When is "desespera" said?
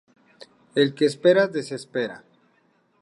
1.57-2.23